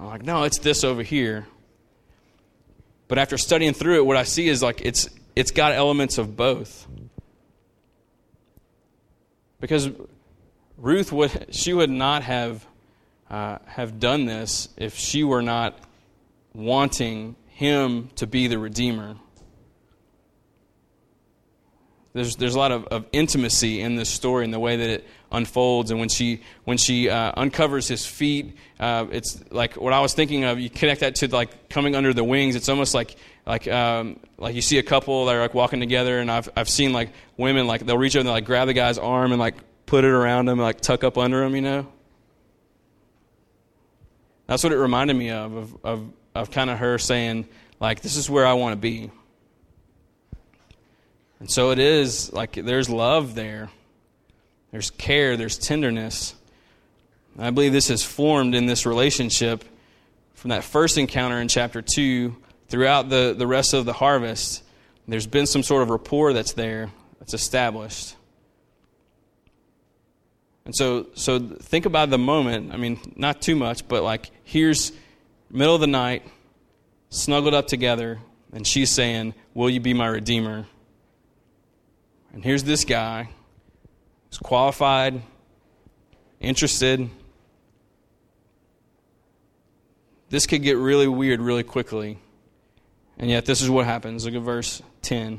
[0.00, 1.46] i'm like no it's this over here
[3.08, 6.36] but after studying through it, what I see is like it's it's got elements of
[6.36, 6.86] both.
[9.60, 9.90] Because
[10.76, 12.66] Ruth would she would not have
[13.30, 15.78] uh, have done this if she were not
[16.54, 19.16] wanting him to be the redeemer.
[22.14, 25.04] There's, there's a lot of, of intimacy in this story and the way that it
[25.32, 25.90] unfolds.
[25.90, 30.14] And when she, when she uh, uncovers his feet, uh, it's like what I was
[30.14, 30.60] thinking of.
[30.60, 32.54] You connect that to like coming under the wings.
[32.54, 36.20] It's almost like, like, um, like you see a couple that are like walking together.
[36.20, 38.96] And I've, I've seen like women, like they'll reach over and like grab the guy's
[38.96, 41.88] arm and like put it around him, like tuck up under him, you know?
[44.46, 47.48] That's what it reminded me of, of, of, of kind of her saying,
[47.80, 49.10] like, this is where I want to be.
[51.44, 53.68] And so it is like there's love there,
[54.72, 56.34] there's care, there's tenderness.
[57.38, 59.62] I believe this is formed in this relationship
[60.32, 62.34] from that first encounter in chapter 2
[62.68, 64.62] throughout the, the rest of the harvest.
[65.06, 68.16] There's been some sort of rapport that's there, that's established.
[70.64, 72.72] And so, so think about the moment.
[72.72, 74.92] I mean, not too much, but like here's
[75.50, 76.22] middle of the night,
[77.10, 78.18] snuggled up together,
[78.54, 80.64] and she's saying, Will you be my redeemer?
[82.34, 83.28] And here's this guy
[84.28, 85.22] who's qualified,
[86.40, 87.08] interested.
[90.30, 92.18] This could get really weird really quickly.
[93.18, 94.24] And yet, this is what happens.
[94.24, 95.38] Look at verse 10.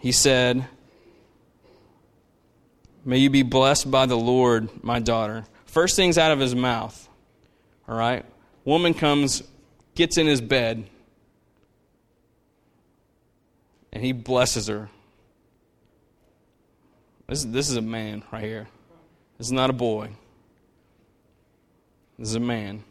[0.00, 0.66] He said,
[3.02, 5.46] May you be blessed by the Lord, my daughter.
[5.64, 7.08] First things out of his mouth.
[7.88, 8.26] All right?
[8.66, 9.42] Woman comes,
[9.94, 10.84] gets in his bed,
[13.94, 14.90] and he blesses her.
[17.30, 18.66] This, this is a man right here.
[19.38, 20.10] This is not a boy.
[22.18, 22.82] This is a man.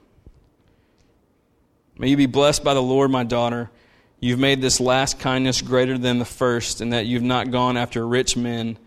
[1.98, 3.70] May you be blessed by the Lord, my daughter.
[4.22, 8.08] You've made this last kindness greater than the first, and that you've not gone after
[8.08, 8.78] rich men,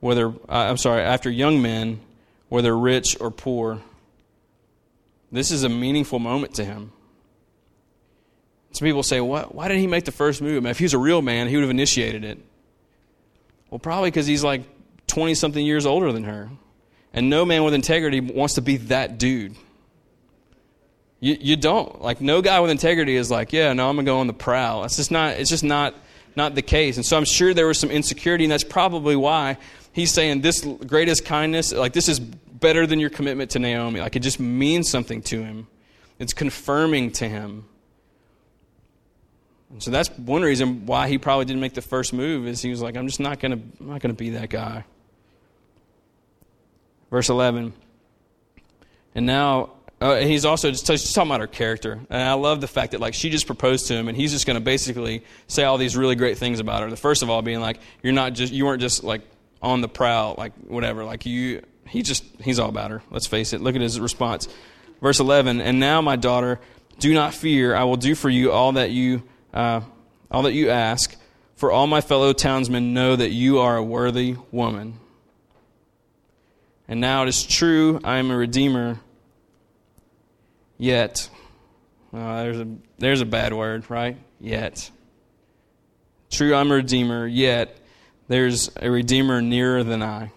[0.00, 2.00] whether, uh, I'm sorry, after young men,
[2.48, 3.80] whether rich or poor.
[5.30, 6.90] This is a meaningful moment to him.
[8.72, 10.66] Some people say, what, why did he make the first move?
[10.66, 12.40] if he was a real man, he would have initiated it.
[13.70, 14.62] Well, probably because he's like
[15.10, 16.50] 20 something years older than her.
[17.12, 19.56] And no man with integrity wants to be that dude.
[21.18, 22.00] You, you don't.
[22.00, 24.32] Like, no guy with integrity is like, yeah, no, I'm going to go on the
[24.32, 24.84] prowl.
[24.84, 25.94] It's just not, it's just not,
[26.36, 26.96] not the case.
[26.96, 29.58] And so I'm sure there was some insecurity, and that's probably why
[29.92, 34.00] he's saying this greatest kindness, like, this is better than your commitment to Naomi.
[34.00, 35.66] Like, it just means something to him,
[36.18, 37.66] it's confirming to him.
[39.70, 42.70] And so that's one reason why he probably didn't make the first move is he
[42.70, 44.84] was like, I'm just not gonna I'm not gonna be that guy.
[47.10, 47.72] Verse 11.
[49.14, 49.70] And now,
[50.00, 52.00] uh, he's also just, talking about her character.
[52.08, 54.46] And I love the fact that, like, she just proposed to him, and he's just
[54.46, 56.90] going to basically say all these really great things about her.
[56.90, 59.22] The first of all being, like, you're not just, you weren't just, like,
[59.60, 61.04] on the prowl, like, whatever.
[61.04, 63.02] Like, you, he just, he's all about her.
[63.10, 63.60] Let's face it.
[63.60, 64.48] Look at his response.
[65.02, 65.60] Verse 11.
[65.60, 66.60] And now, my daughter,
[67.00, 67.74] do not fear.
[67.74, 69.80] I will do for you all that you, uh,
[70.30, 71.16] all that you ask.
[71.56, 74.99] For all my fellow townsmen know that you are a worthy woman.
[76.90, 78.98] And now it is true, I am a redeemer.
[80.76, 81.30] Yet,
[82.12, 82.66] uh, there's a
[82.98, 84.16] there's a bad word, right?
[84.40, 84.90] Yet.
[86.30, 87.28] True, I'm a redeemer.
[87.28, 87.78] Yet,
[88.26, 90.32] there's a redeemer nearer than I.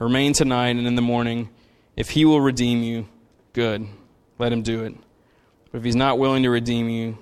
[0.00, 1.48] Remain tonight and in the morning.
[1.96, 3.08] If he will redeem you,
[3.54, 3.86] good.
[4.38, 4.94] Let him do it.
[5.72, 7.16] But if he's not willing to redeem you,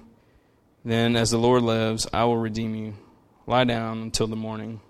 [0.84, 2.94] then as the Lord lives, I will redeem you.
[3.46, 4.80] lie down until the morning.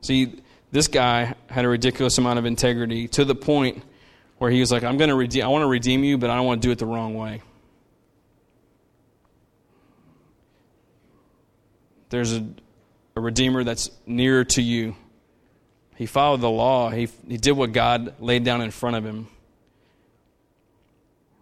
[0.00, 0.40] See,
[0.72, 3.82] this guy had a ridiculous amount of integrity to the point
[4.38, 6.36] where he was like, I'm going to redeem, I want to redeem you, but I
[6.36, 7.42] don't want to do it the wrong way.
[12.08, 12.46] There's a,
[13.16, 14.96] a redeemer that's nearer to you.
[15.96, 16.88] He followed the law.
[16.90, 19.28] He, he did what God laid down in front of him.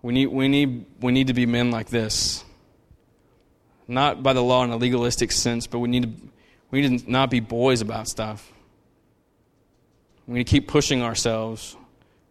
[0.03, 2.45] We need, we, need, we need to be men like this.
[3.87, 6.29] Not by the law in a legalistic sense, but we need to,
[6.71, 8.51] we need to not be boys about stuff.
[10.27, 11.77] We need to keep pushing ourselves.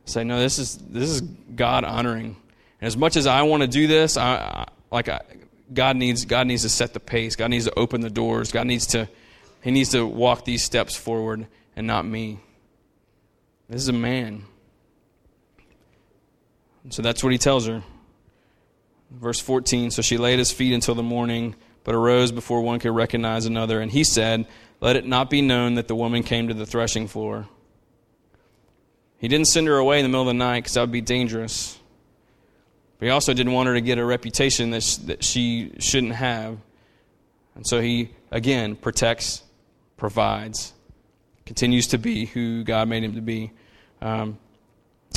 [0.06, 2.38] Say, no, this is, this is God honoring.
[2.80, 5.22] And as much as I want to do this, I, I like I,
[5.74, 7.36] God needs God needs to set the pace.
[7.36, 8.52] God needs to open the doors.
[8.52, 9.10] God needs to
[9.62, 12.40] He needs to walk these steps forward and not me.
[13.68, 14.46] This is a man.
[16.90, 17.84] So that's what he tells her.
[19.12, 21.56] Verse 14 So she at his feet until the morning,
[21.88, 23.80] but arose before one could recognize another.
[23.80, 24.46] And he said,
[24.82, 27.48] Let it not be known that the woman came to the threshing floor.
[29.20, 31.00] He didn't send her away in the middle of the night because that would be
[31.00, 31.80] dangerous.
[33.00, 36.16] But he also didn't want her to get a reputation that, sh- that she shouldn't
[36.16, 36.58] have.
[37.56, 39.44] And so he, again, protects,
[39.96, 40.74] provides,
[41.46, 43.54] continues to be who God made him to be.
[44.02, 44.40] Um,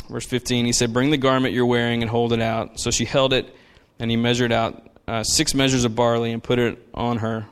[0.09, 2.79] Verse 15, he said, Bring the garment you're wearing and hold it out.
[2.79, 3.53] So she held it,
[3.99, 7.45] and he measured out uh, six measures of barley and put it on her.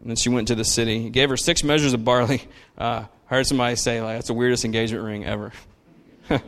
[0.00, 1.00] And then she went to the city.
[1.00, 2.42] He gave her six measures of barley.
[2.76, 5.52] Uh, I heard somebody say, like, that's the weirdest engagement ring ever.
[6.28, 6.40] I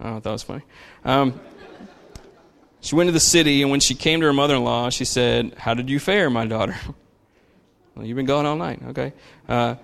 [0.00, 0.62] thought that was funny.
[1.04, 1.40] Um,
[2.80, 5.04] she went to the city, and when she came to her mother in law, she
[5.04, 6.74] said, How did you fare, my daughter?
[7.94, 8.80] well, you've been gone all night.
[8.88, 9.12] Okay.
[9.48, 9.76] Uh,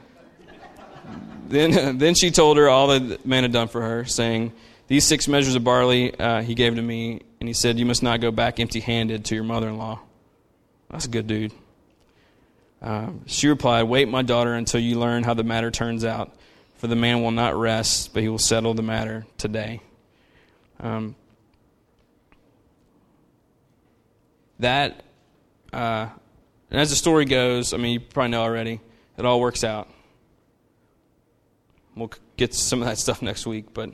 [1.49, 4.53] then, then she told her all the man had done for her, saying,
[4.89, 8.03] These six measures of barley uh, he gave to me, and he said, You must
[8.03, 10.01] not go back empty handed to your mother in law.
[10.91, 11.53] That's a good dude.
[12.81, 16.35] Uh, she replied, Wait, my daughter, until you learn how the matter turns out,
[16.77, 19.81] for the man will not rest, but he will settle the matter today.
[20.81, 21.17] Um,
[24.59, 25.03] that,
[25.73, 26.09] uh,
[26.71, 28.81] and as the story goes, I mean, you probably know already,
[29.17, 29.89] it all works out.
[31.95, 33.91] We'll get some of that stuff next week, but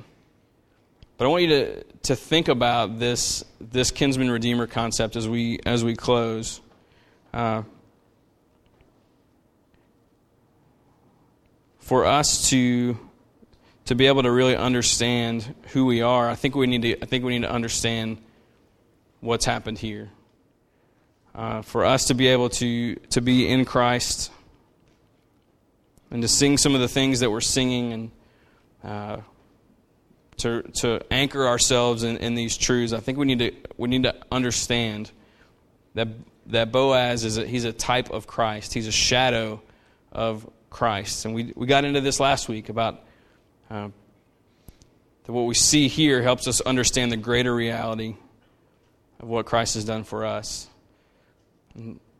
[1.22, 5.60] but I want you to to think about this this kinsman redeemer concept as we
[5.64, 6.60] as we close.
[7.32, 7.62] Uh,
[11.78, 12.98] for us to
[13.84, 17.06] to be able to really understand who we are, I think we need to I
[17.06, 18.18] think we need to understand
[19.20, 20.10] what's happened here.
[21.36, 24.32] Uh, for us to be able to to be in Christ
[26.10, 28.10] and to sing some of the things that we're singing and
[28.82, 29.16] uh,
[30.38, 34.04] to, to anchor ourselves in, in these truths, I think we need to, we need
[34.04, 35.10] to understand
[35.94, 36.08] that,
[36.46, 38.74] that Boaz is a, he's a type of Christ.
[38.74, 39.62] He's a shadow
[40.10, 41.24] of Christ.
[41.24, 43.04] And we, we got into this last week about
[43.70, 43.88] uh,
[45.24, 48.16] that what we see here helps us understand the greater reality
[49.20, 50.68] of what Christ has done for us.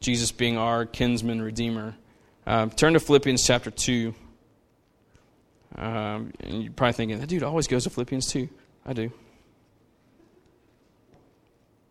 [0.01, 1.95] Jesus being our kinsman redeemer.
[2.47, 4.15] Um, turn to Philippians chapter 2.
[5.77, 8.49] Um, and you're probably thinking, that dude always goes to Philippians 2.
[8.85, 9.13] I do.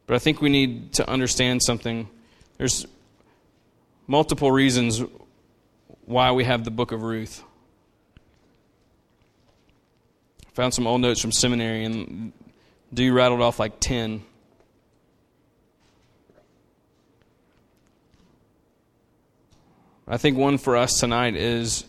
[0.08, 2.10] But I think we need to understand something.
[2.58, 2.86] There's
[4.08, 5.02] multiple reasons
[6.06, 7.44] why we have the book of Ruth.
[10.48, 12.34] I found some old notes from seminary, and
[12.94, 14.24] dude rattled off like 10
[20.12, 21.86] I think one for us tonight is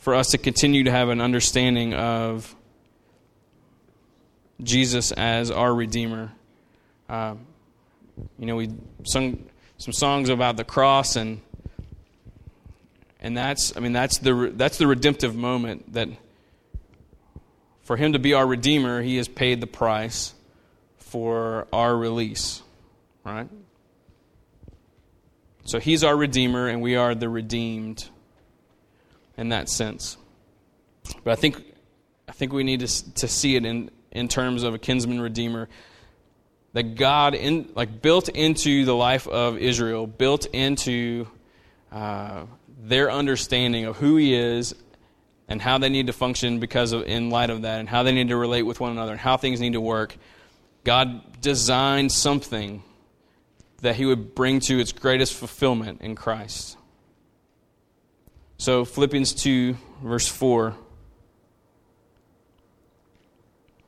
[0.00, 2.54] for us to continue to have an understanding of
[4.62, 6.32] Jesus as our Redeemer.
[7.08, 7.34] Uh,
[8.38, 8.70] you know, we
[9.04, 11.40] sung some songs about the cross, and
[13.20, 16.08] and that's I mean that's the that's the redemptive moment that
[17.82, 20.34] for Him to be our Redeemer, He has paid the price
[20.98, 22.62] for our release,
[23.24, 23.48] right?
[25.64, 28.08] So he's our Redeemer, and we are the redeemed
[29.40, 30.16] in that sense.
[31.24, 31.64] But I think,
[32.28, 35.68] I think we need to, to see it in, in terms of a kinsman redeemer.
[36.74, 41.26] That God, in, like built into the life of Israel, built into
[41.90, 42.44] uh,
[42.80, 44.74] their understanding of who He is
[45.48, 48.12] and how they need to function because of, in light of that, and how they
[48.12, 50.16] need to relate with one another, and how things need to work.
[50.84, 52.84] God designed something
[53.82, 56.76] that he would bring to its greatest fulfillment in Christ.
[58.60, 60.76] So, Philippians 2, verse 4.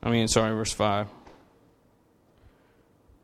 [0.01, 1.07] I mean, sorry, verse 5.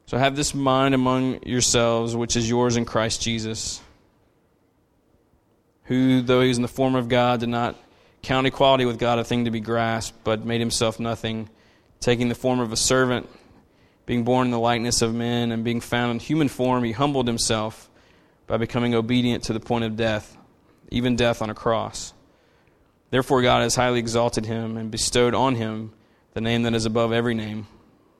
[0.05, 3.81] So have this mind among yourselves, which is yours in Christ Jesus,
[5.85, 7.75] who, though he was in the form of God, did not
[8.21, 11.49] count equality with God a thing to be grasped, but made himself nothing,
[11.99, 13.27] taking the form of a servant,
[14.05, 17.25] being born in the likeness of men, and being found in human form, he humbled
[17.25, 17.89] himself
[18.45, 20.35] by becoming obedient to the point of death,
[20.91, 22.13] even death on a cross.
[23.09, 25.93] Therefore, God has highly exalted him and bestowed on him
[26.33, 27.67] the name that is above every name,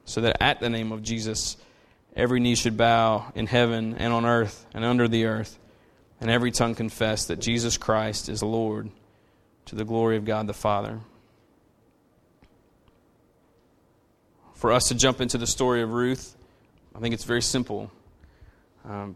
[0.06, 1.58] so that at the name of Jesus,
[2.16, 5.60] every knee should bow in heaven and on earth and under the earth,
[6.20, 8.90] and every tongue confess that Jesus Christ is Lord
[9.66, 11.00] to the glory of God the Father.
[14.56, 16.36] For us to jump into the story of Ruth,
[16.94, 17.92] I think it's very simple.
[18.84, 19.16] Um,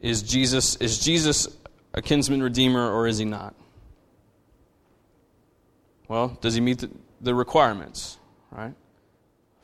[0.00, 1.48] is Jesus is Jesus
[1.94, 3.54] a kinsman redeemer or is he not?
[6.08, 6.90] Well, does he meet the,
[7.20, 8.18] the requirements?
[8.50, 8.74] Right.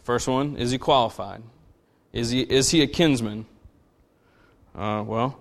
[0.03, 1.43] First one, is he qualified?
[2.13, 3.47] Is he, is he a kinsman?
[4.75, 5.39] Uh, well,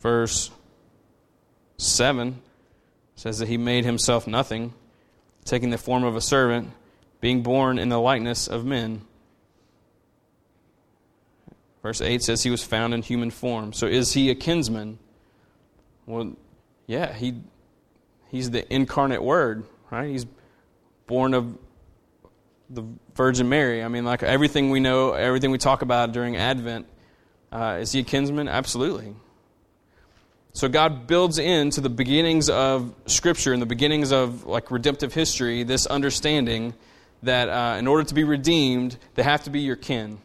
[0.00, 0.50] verse
[1.76, 2.40] 7
[3.14, 4.74] says that he made himself nothing,
[5.44, 6.70] taking the form of a servant,
[7.20, 9.02] being born in the likeness of men.
[11.82, 13.72] Verse 8 says he was found in human form.
[13.72, 14.98] So is he a kinsman?
[16.06, 16.36] Well,
[16.86, 17.40] yeah, he,
[18.28, 20.10] he's the incarnate word, right?
[20.10, 20.26] He's
[21.06, 21.56] born of
[22.68, 23.82] the Virgin Mary.
[23.82, 26.86] I mean, like everything we know, everything we talk about during Advent,
[27.50, 28.48] uh, is he a kinsman?
[28.48, 29.14] Absolutely.
[30.52, 35.62] So God builds into the beginnings of Scripture and the beginnings of like redemptive history
[35.62, 36.74] this understanding
[37.22, 40.18] that uh, in order to be redeemed, they have to be your kin.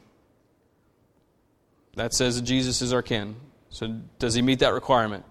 [1.96, 3.36] That says that Jesus is our kin.
[3.70, 3.88] So
[4.20, 5.26] does he meet that requirement?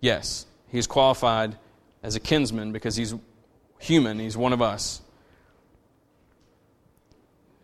[0.00, 0.46] Yes.
[0.68, 1.56] He's qualified
[2.02, 3.14] as a kinsman because he's
[3.78, 4.18] human.
[4.18, 5.00] He's one of us.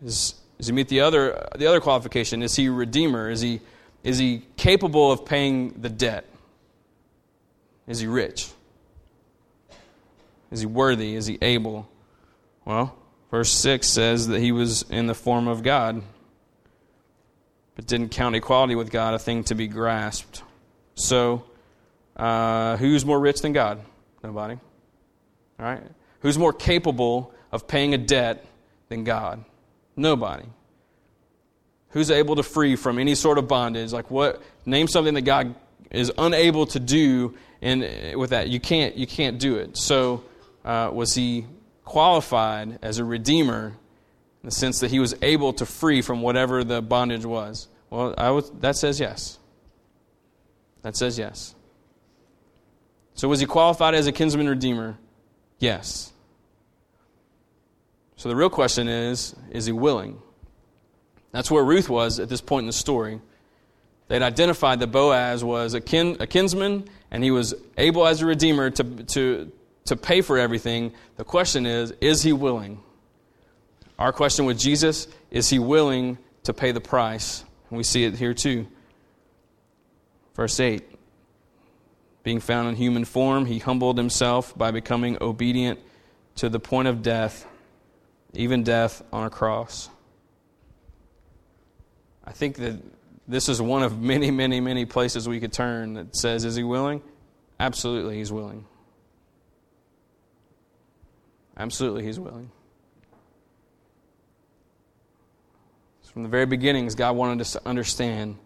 [0.05, 2.43] Is, does he meet the other, the other qualification?
[2.43, 3.31] Is he a redeemer?
[3.31, 3.61] Is he,
[4.05, 6.25] is he capable of paying the debt?
[7.87, 8.49] Is he rich?
[10.51, 11.15] Is he worthy?
[11.15, 11.89] Is he able?
[12.65, 12.97] Well,
[13.31, 16.03] verse 6 says that he was in the form of God,
[17.79, 20.43] but didn't count equality with God a thing to be grasped.
[20.97, 21.45] So,
[22.17, 23.81] uh, who's more rich than God?
[24.21, 24.55] Nobody.
[25.61, 25.85] All right?
[26.19, 28.45] Who's more capable of paying a debt
[28.89, 29.45] than God?
[29.95, 30.43] Nobody.
[31.91, 33.93] Who's able to free from any sort of bondage?
[33.93, 34.43] Like what?
[34.67, 35.55] Name something that God
[35.93, 38.49] is unable to do in, with that.
[38.49, 39.77] You can't, you can't do it.
[39.77, 40.25] So,
[40.65, 41.47] uh, was he
[41.85, 43.77] qualified as a redeemer
[44.45, 47.69] the sense that he was able to free from whatever the bondage was?
[47.91, 49.39] Well, I would, that says yes.
[50.83, 51.55] That says yes.
[53.15, 54.97] So, was he qualified as a kinsman redeemer?
[55.59, 56.13] Yes.
[58.19, 60.21] So the real question is is he willing?
[61.31, 63.21] That's where Ruth was at this point in the story.
[64.09, 68.27] They'd identified that Boaz was a, kin, a kinsman and he was able as a
[68.27, 69.53] redeemer to, to,
[69.85, 70.95] to pay for everything.
[71.17, 72.81] The question is is he willing?
[73.99, 77.45] Our question with Jesus is he willing to pay the price?
[77.71, 78.67] And we see it here too.
[80.35, 80.85] Verse 8
[82.23, 85.81] Being found in human form, he humbled himself by becoming obedient
[86.37, 87.47] to the point of death
[88.35, 89.89] even death on a cross.
[92.25, 92.77] I think that
[93.27, 96.65] this is one of many, many, many places we could turn that says, Is he
[96.65, 97.03] willing?
[97.59, 98.65] Absolutely, he's willing.
[101.57, 102.51] Absolutely, he's willing.
[106.19, 108.39] From the very beginnings, God wanted us to understand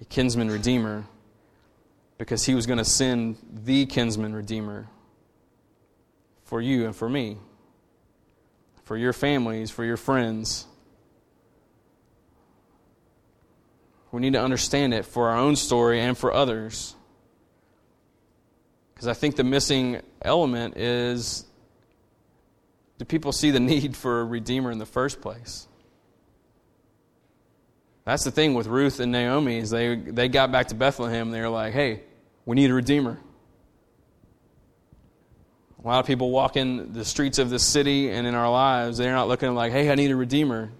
[0.00, 1.04] a kinsman redeemer
[2.18, 4.88] because he was going to send the kinsman redeemer
[6.42, 7.36] for you and for me
[8.82, 10.66] for your families, for your friends.
[14.10, 16.96] We need to understand it for our own story and for others.
[18.94, 21.44] Because I think the missing element is
[22.98, 25.68] do people see the need for a redeemer in the first place?
[28.04, 31.40] That's the thing with Ruth and Naomi is they, they got back to Bethlehem they
[31.40, 32.02] were like, hey,
[32.44, 33.18] we need a redeemer.
[35.82, 38.98] A lot of people walk in the streets of this city and in our lives,
[38.98, 40.70] they're not looking like, hey, I need a redeemer.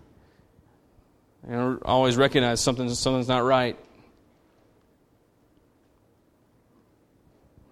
[1.45, 3.77] They don't always recognize something, something's not right.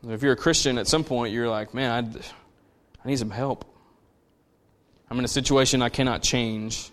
[0.08, 3.64] If you're a Christian, at some point you're like, man, I, I need some help.
[5.08, 6.90] I'm in a situation I cannot change.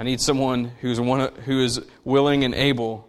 [0.00, 3.06] I need someone who's one, who is willing and able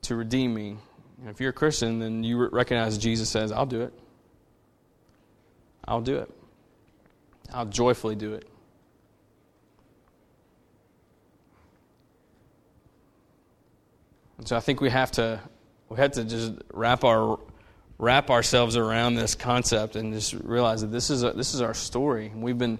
[0.00, 0.78] to redeem me.
[1.20, 3.92] And if you're a Christian, then you recognize Jesus says, I'll do it.
[5.86, 6.30] I'll do it.
[7.52, 8.48] I'll joyfully do it.
[14.38, 15.38] And so I think we have to
[15.90, 17.38] we have to just wrap our
[17.98, 21.74] wrap ourselves around this concept and just realize that this is a, this is our
[21.74, 22.32] story.
[22.34, 22.78] We've been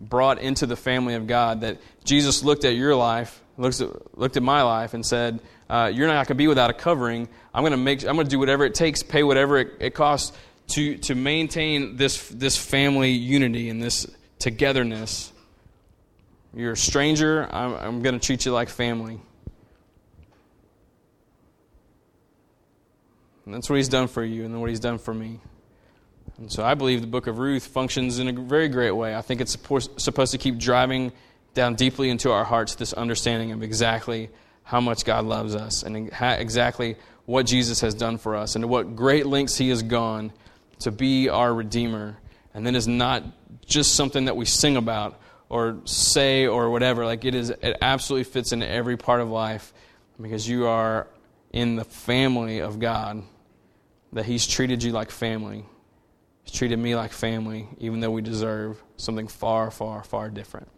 [0.00, 1.62] brought into the family of God.
[1.62, 5.90] That Jesus looked at your life, looks at, looked at my life, and said, uh,
[5.92, 7.28] "You're not going to be without a covering.
[7.52, 8.04] I'm going to make.
[8.04, 10.36] I'm going to do whatever it takes, pay whatever it, it costs
[10.68, 14.06] to to maintain this this family unity and this
[14.38, 15.32] togetherness.
[16.54, 17.46] You're a stranger.
[17.50, 19.20] I'm, I'm going to treat you like family."
[23.44, 25.40] And that's what he's done for you and what he's done for me.
[26.38, 29.14] And so I believe the book of Ruth functions in a very great way.
[29.14, 31.12] I think it's supposed to keep driving
[31.54, 34.30] down deeply into our hearts this understanding of exactly
[34.62, 38.68] how much God loves us and exactly what Jesus has done for us and to
[38.68, 40.32] what great lengths he has gone
[40.80, 42.16] to be our Redeemer.
[42.54, 43.24] And then is not
[43.66, 47.04] just something that we sing about or say or whatever.
[47.04, 49.72] Like it is, it absolutely fits into every part of life
[50.20, 51.08] because you are
[51.52, 53.22] in the family of God
[54.12, 55.64] that He's treated you like family.
[56.50, 60.68] Treated me like family, even though we deserve something far, far, far different.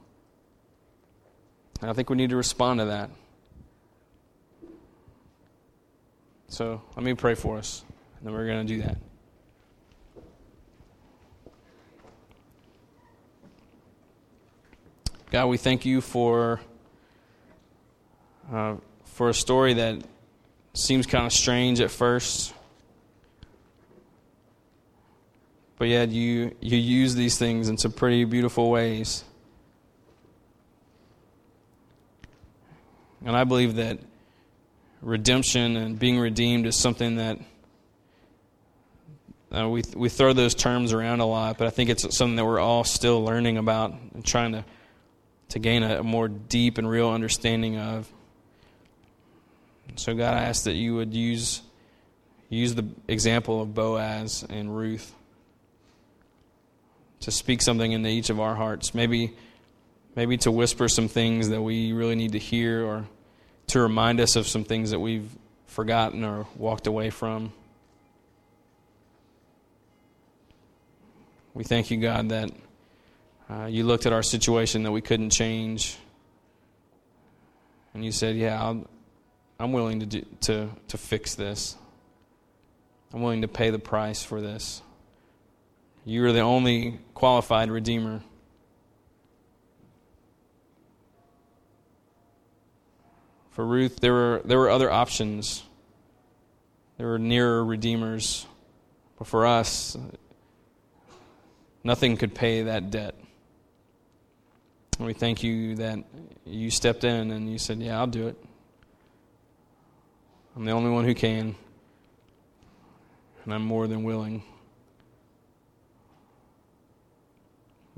[1.80, 3.10] And I think we need to respond to that.
[6.48, 7.84] So let me pray for us,
[8.18, 8.98] and then we're going to do that.
[15.30, 16.60] God, we thank you for
[18.52, 20.02] uh, for a story that
[20.74, 22.52] seems kind of strange at first.
[25.80, 29.24] But yet you, you use these things in some pretty beautiful ways.
[33.24, 33.98] And I believe that
[35.00, 37.38] redemption and being redeemed is something that
[39.50, 42.44] uh, we, we throw those terms around a lot, but I think it's something that
[42.44, 44.66] we're all still learning about and trying to,
[45.48, 48.06] to gain a, a more deep and real understanding of.
[49.96, 51.62] So, God, I ask that you would use,
[52.50, 55.14] use the example of Boaz and Ruth
[57.20, 58.94] to speak something into each of our hearts.
[58.94, 59.34] Maybe,
[60.16, 63.06] maybe to whisper some things that we really need to hear or
[63.68, 65.30] to remind us of some things that we've
[65.66, 67.52] forgotten or walked away from.
[71.54, 72.50] We thank you, God, that
[73.50, 75.96] uh, you looked at our situation that we couldn't change.
[77.92, 78.62] And you said, Yeah,
[79.58, 81.76] i am willing to, do, to, to fix this.
[83.12, 84.82] I'm willing to pay the price for this.
[86.10, 88.20] You are the only qualified Redeemer.
[93.50, 95.62] For Ruth, there were, there were other options.
[96.98, 98.44] There were nearer Redeemers.
[99.18, 99.96] But for us,
[101.84, 103.14] nothing could pay that debt.
[104.98, 106.00] And we thank you that
[106.44, 108.44] you stepped in and you said, Yeah, I'll do it.
[110.56, 111.54] I'm the only one who can.
[113.44, 114.42] And I'm more than willing.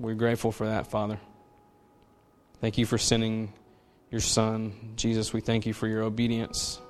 [0.02, 1.20] We're grateful for that, Father.
[2.60, 3.52] Thank you for sending
[4.10, 4.94] your Son.
[4.96, 6.80] Jesus, we thank you for your obedience.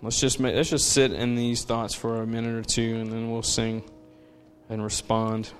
[0.00, 3.12] Let's just, make, let's just sit in these thoughts for a minute or two, and
[3.12, 3.84] then we'll sing
[4.70, 5.50] and respond.